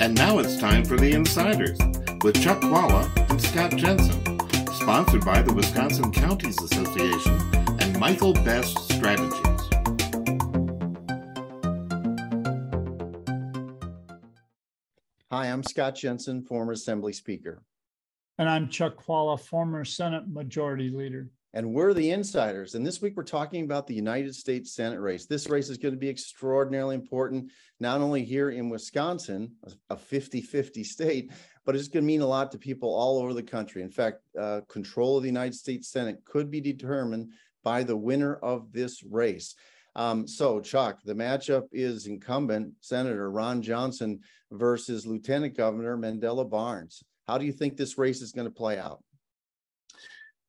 [0.00, 1.78] And now it's time for The Insiders
[2.24, 4.18] with Chuck Chvala and Scott Jensen,
[4.72, 7.38] sponsored by the Wisconsin Counties Association
[7.82, 9.60] and Michael Best Strategies.
[15.30, 17.62] Hi, I'm Scott Jensen, former Assembly Speaker.
[18.38, 21.28] And I'm Chuck Chvala, former Senate Majority Leader.
[21.52, 22.76] And we're the insiders.
[22.76, 25.26] And this week we're talking about the United States Senate race.
[25.26, 27.50] This race is going to be extraordinarily important,
[27.80, 29.50] not only here in Wisconsin,
[29.88, 31.32] a 50 50 state,
[31.64, 33.82] but it's going to mean a lot to people all over the country.
[33.82, 37.32] In fact, uh, control of the United States Senate could be determined
[37.64, 39.56] by the winner of this race.
[39.96, 44.20] Um, so, Chuck, the matchup is incumbent Senator Ron Johnson
[44.52, 47.02] versus Lieutenant Governor Mandela Barnes.
[47.26, 49.02] How do you think this race is going to play out?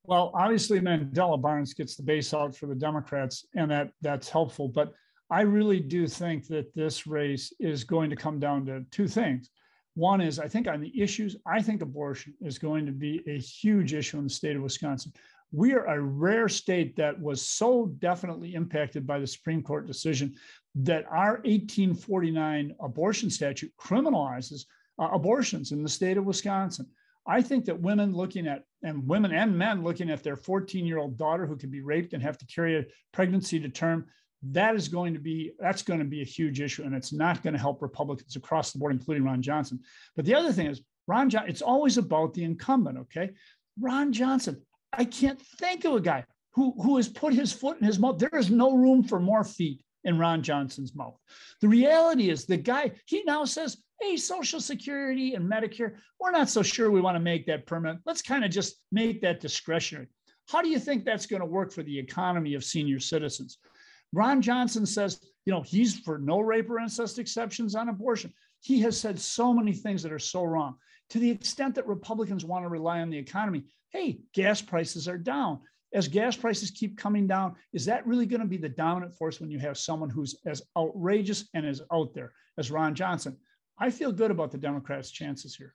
[0.03, 4.67] Well, obviously Mandela Barnes gets the base out for the Democrats, and that that's helpful.
[4.67, 4.93] But
[5.29, 9.49] I really do think that this race is going to come down to two things.
[9.93, 13.37] One is I think on the issues, I think abortion is going to be a
[13.37, 15.13] huge issue in the state of Wisconsin.
[15.51, 20.33] We are a rare state that was so definitely impacted by the Supreme Court decision
[20.75, 24.65] that our 1849 abortion statute criminalizes
[24.97, 26.87] uh, abortions in the state of Wisconsin.
[27.25, 30.97] I think that women looking at, and women and men looking at their 14 year
[30.97, 34.07] old daughter who can be raped and have to carry a pregnancy to term,
[34.43, 36.83] that is going to be, that's going to be a huge issue.
[36.83, 39.79] And it's not going to help Republicans across the board, including Ron Johnson.
[40.15, 43.31] But the other thing is, Ron Johnson, it's always about the incumbent, okay?
[43.79, 44.61] Ron Johnson,
[44.91, 48.17] I can't think of a guy who, who has put his foot in his mouth.
[48.17, 51.17] There is no room for more feet in Ron Johnson's mouth.
[51.61, 56.49] The reality is the guy, he now says, hey, Social Security and Medicare, we're not
[56.49, 58.01] so sure we want to make that permanent.
[58.05, 60.07] Let's kind of just make that discretionary.
[60.49, 63.59] How do you think that's going to work for the economy of senior citizens?
[64.11, 68.33] Ron Johnson says, you know, he's for no rape or incest exceptions on abortion.
[68.59, 70.75] He has said so many things that are so wrong.
[71.11, 75.17] To the extent that Republicans want to rely on the economy, hey, gas prices are
[75.17, 75.59] down.
[75.93, 79.39] As gas prices keep coming down, is that really going to be the dominant force
[79.39, 83.37] when you have someone who's as outrageous and as out there as Ron Johnson?
[83.77, 85.73] I feel good about the Democrats' chances here.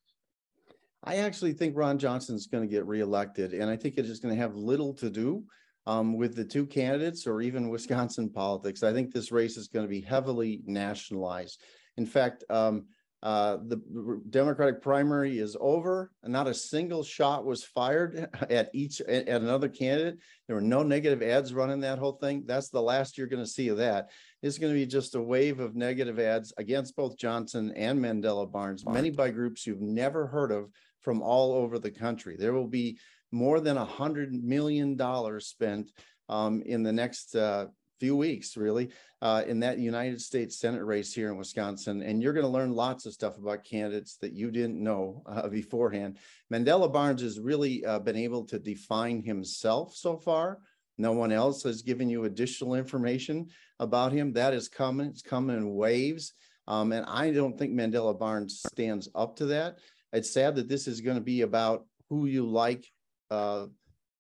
[1.05, 4.21] I actually think Ron Johnson is going to get reelected, and I think it is
[4.21, 5.45] going to have little to do
[5.87, 8.83] um, with the two candidates or even Wisconsin politics.
[8.83, 11.61] I think this race is going to be heavily nationalized.
[11.97, 12.87] In fact, um,
[13.23, 16.11] uh, the Democratic primary is over.
[16.23, 20.19] And not a single shot was fired at each at another candidate.
[20.47, 22.45] There were no negative ads running that whole thing.
[22.47, 24.11] That's the last you're going to see of that.
[24.43, 28.51] It's going to be just a wave of negative ads against both Johnson and Mandela
[28.51, 32.37] Barnes, many by groups you've never heard of from all over the country.
[32.39, 32.99] There will be
[33.33, 35.91] more than a hundred million dollars spent
[36.29, 37.67] um, in the next uh,
[37.99, 38.91] few weeks, really,
[39.23, 42.03] uh, in that United States Senate race here in Wisconsin.
[42.03, 45.49] And you're going to learn lots of stuff about candidates that you didn't know uh,
[45.49, 46.19] beforehand.
[46.53, 50.59] Mandela Barnes has really uh, been able to define himself so far.
[50.99, 53.49] No one else has given you additional information
[53.81, 54.33] about him.
[54.33, 55.09] That is coming.
[55.09, 56.33] It's coming in waves.
[56.69, 59.79] Um, and I don't think Mandela Barnes stands up to that.
[60.13, 62.87] It's sad that this is going to be about who you like
[63.31, 63.67] uh,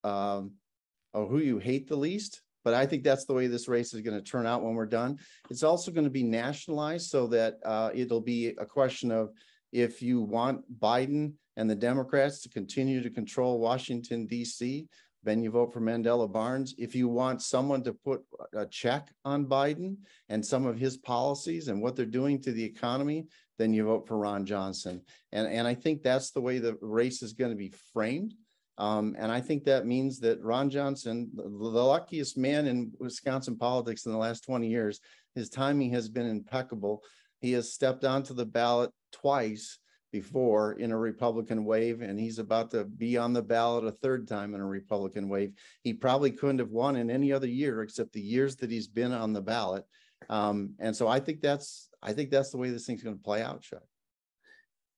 [0.04, 0.52] um,
[1.14, 4.00] or who you hate the least but I think that's the way this race is
[4.00, 5.20] going to turn out when we're done.
[5.50, 9.30] It's also going to be nationalized so that uh, it'll be a question of
[9.70, 14.88] if you want Biden and the Democrats to continue to control Washington, D.C.,
[15.22, 16.74] then you vote for Mandela Barnes.
[16.76, 18.22] If you want someone to put
[18.52, 19.98] a check on Biden
[20.28, 23.28] and some of his policies and what they're doing to the economy,
[23.60, 25.02] then you vote for Ron Johnson.
[25.30, 28.34] And, and I think that's the way the race is going to be framed.
[28.78, 33.56] Um, and I think that means that Ron Johnson, the, the luckiest man in Wisconsin
[33.56, 35.00] politics in the last 20 years,
[35.34, 37.02] his timing has been impeccable.
[37.40, 39.78] He has stepped onto the ballot twice
[40.12, 44.28] before in a Republican wave, and he's about to be on the ballot a third
[44.28, 45.52] time in a Republican wave.
[45.82, 49.12] He probably couldn't have won in any other year except the years that he's been
[49.12, 49.84] on the ballot.
[50.30, 53.22] Um, and so I think that's I think that's the way this thing's going to
[53.22, 53.82] play out, Chuck.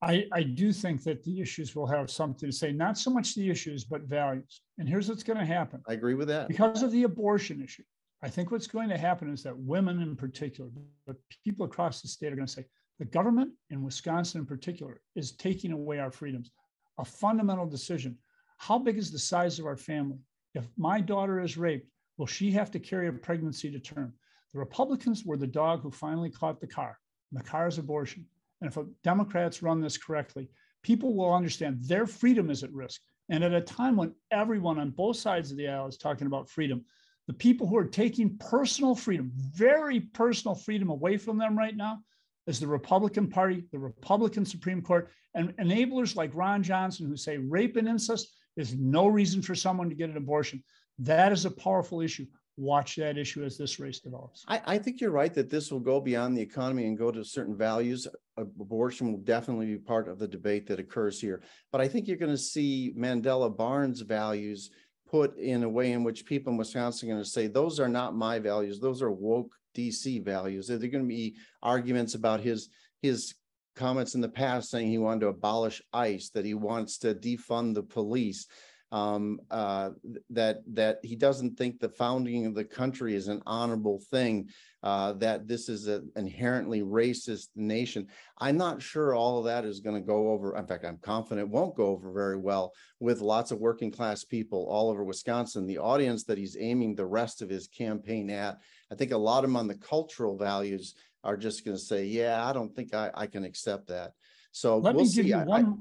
[0.01, 3.35] I, I do think that the issues will have something to say, not so much
[3.35, 4.63] the issues, but values.
[4.79, 5.83] And here's what's going to happen.
[5.89, 6.47] I agree with that.
[6.47, 7.83] Because of the abortion issue,
[8.23, 10.71] I think what's going to happen is that women in particular,
[11.07, 12.65] but people across the state are going to say,
[13.01, 16.51] the government in Wisconsin in particular is taking away our freedoms.
[16.99, 18.19] A fundamental decision.
[18.57, 20.19] How big is the size of our family?
[20.55, 24.13] If my daughter is raped, will she have to carry a pregnancy to term?
[24.53, 26.99] The Republicans were the dog who finally caught the car.
[27.31, 28.27] The car is abortion.
[28.61, 30.49] And if Democrats run this correctly,
[30.83, 33.01] people will understand their freedom is at risk.
[33.29, 36.49] And at a time when everyone on both sides of the aisle is talking about
[36.49, 36.85] freedom,
[37.27, 41.99] the people who are taking personal freedom, very personal freedom away from them right now,
[42.47, 47.37] is the Republican Party, the Republican Supreme Court, and enablers like Ron Johnson who say
[47.37, 50.65] rape and incest is no reason for someone to get an abortion.
[50.99, 52.27] That is a powerful issue.
[52.59, 54.45] Watch that issue as this race develops.
[54.49, 57.25] I, I think you're right that this will go beyond the economy and go to
[57.25, 58.09] certain values.
[58.37, 61.41] Uh, abortion will definitely be part of the debate that occurs here.
[61.71, 64.71] But I think you're going to see Mandela Barnes values
[65.09, 67.89] put in a way in which people in Wisconsin are going to say, those are
[67.89, 68.81] not my values.
[68.81, 70.67] Those are woke DC values.
[70.67, 72.71] There are going to be arguments about his
[73.03, 73.35] his
[73.77, 77.75] comments in the past saying he wanted to abolish ICE, that he wants to defund
[77.75, 78.49] the police,
[78.91, 79.91] um, uh,
[80.31, 84.49] that that he doesn't think the founding of the country is an honorable thing,
[84.83, 88.07] uh, that this is an inherently racist nation.
[88.39, 90.57] I'm not sure all of that is going to go over.
[90.57, 94.67] In fact, I'm confident won't go over very well with lots of working class people
[94.71, 95.67] all over Wisconsin.
[95.67, 98.59] The audience that he's aiming the rest of his campaign at,
[98.91, 100.95] I think a lot of them on the cultural values
[101.25, 104.13] are just going to say, "Yeah, I don't think I, I can accept that."
[104.51, 105.29] So let we'll me give see.
[105.31, 105.79] you I- one.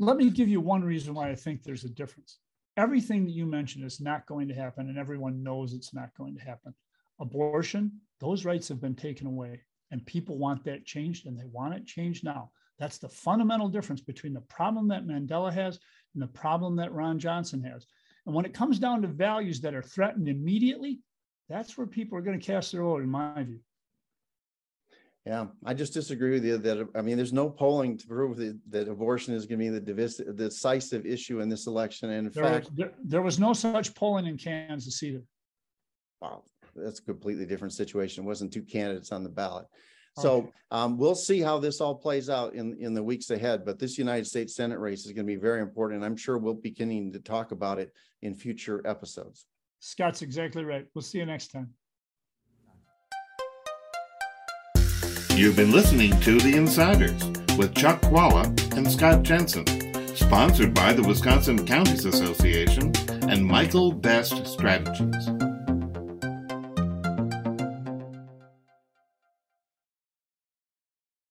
[0.00, 2.38] Let me give you one reason why I think there's a difference.
[2.78, 6.34] Everything that you mentioned is not going to happen, and everyone knows it's not going
[6.36, 6.74] to happen.
[7.20, 9.60] Abortion, those rights have been taken away,
[9.90, 12.50] and people want that changed, and they want it changed now.
[12.78, 15.78] That's the fundamental difference between the problem that Mandela has
[16.14, 17.86] and the problem that Ron Johnson has.
[18.24, 21.00] And when it comes down to values that are threatened immediately,
[21.50, 23.60] that's where people are going to cast their vote, in my view.
[25.26, 28.58] Yeah, I just disagree with you that, I mean, there's no polling to prove that,
[28.70, 32.08] that abortion is going to be the divis- decisive issue in this election.
[32.10, 35.22] And in There, fact, was, there, there was no such polling in Kansas either.
[36.22, 36.42] wow,
[36.74, 38.24] that's a completely different situation.
[38.24, 39.66] It wasn't two candidates on the ballot.
[40.18, 40.50] So Okay.
[40.70, 43.64] um, we'll see how this all plays out in, in the weeks ahead.
[43.64, 45.98] But this United States Senate race is going to be very important.
[45.98, 49.46] And I'm sure we'll be beginning to talk about it in future episodes.
[49.80, 50.86] Scott's exactly right.
[50.94, 51.70] We'll see you next time.
[55.40, 57.24] You've been listening to The Insiders
[57.56, 58.44] with Chuck Chvala
[58.76, 59.64] and Scott Jensen,
[60.14, 62.92] sponsored by the Wisconsin Counties Association
[63.26, 65.49] and Michael Best Strategies.